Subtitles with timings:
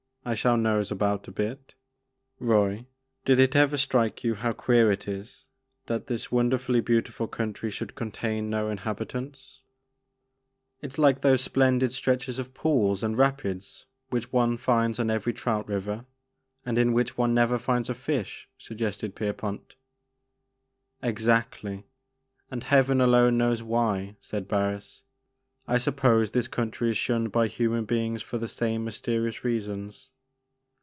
[0.23, 1.73] I shall nose about a bit.
[2.37, 2.85] Roy,
[3.25, 5.47] did it ever strike you how queer it is
[5.87, 9.61] that this wonderfully beautiful country should contain no inhabitants?
[9.99, 10.21] *'
[10.81, 13.87] 14 The Maker of Moans.'' It 's like those splendid stretches of pools and rapids
[14.11, 16.05] which one finds on every trout river
[16.63, 19.73] and in which one never finds a fish,*' suggested Pierpont
[21.01, 21.87] Exactly,—
[22.51, 25.01] and Heaven alone knows why," said Barns;
[25.67, 30.09] I suppose this country is shunned by human beings for the same mysterious reasons."